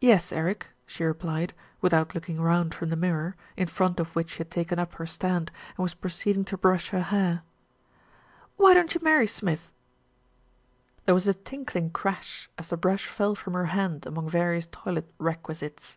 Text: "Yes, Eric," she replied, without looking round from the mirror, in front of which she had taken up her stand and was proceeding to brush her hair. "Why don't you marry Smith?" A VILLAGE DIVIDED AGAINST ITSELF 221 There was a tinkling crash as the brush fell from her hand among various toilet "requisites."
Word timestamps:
"Yes, 0.00 0.32
Eric," 0.32 0.66
she 0.84 1.02
replied, 1.02 1.54
without 1.80 2.14
looking 2.14 2.42
round 2.42 2.74
from 2.74 2.90
the 2.90 2.94
mirror, 2.96 3.36
in 3.56 3.68
front 3.68 3.98
of 3.98 4.14
which 4.14 4.32
she 4.32 4.36
had 4.36 4.50
taken 4.50 4.78
up 4.78 4.92
her 4.96 5.06
stand 5.06 5.50
and 5.68 5.78
was 5.82 5.94
proceeding 5.94 6.44
to 6.44 6.58
brush 6.58 6.90
her 6.90 7.00
hair. 7.00 7.40
"Why 8.58 8.74
don't 8.74 8.92
you 8.94 9.00
marry 9.02 9.26
Smith?" 9.26 9.72
A 11.06 11.06
VILLAGE 11.06 11.06
DIVIDED 11.06 11.06
AGAINST 11.06 11.06
ITSELF 11.06 11.06
221 11.06 11.06
There 11.06 11.14
was 11.14 11.28
a 11.28 11.40
tinkling 11.48 11.90
crash 11.90 12.50
as 12.58 12.68
the 12.68 12.76
brush 12.76 13.06
fell 13.06 13.34
from 13.34 13.54
her 13.54 13.66
hand 13.72 14.04
among 14.04 14.28
various 14.28 14.66
toilet 14.66 15.10
"requisites." 15.16 15.96